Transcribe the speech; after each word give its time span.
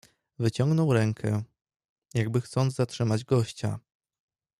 "Wyciągnął 0.39 0.93
rękę, 0.93 1.43
jakby 2.13 2.41
chcąc 2.41 2.73
zatrzymać 2.75 3.23
gościa." 3.23 3.79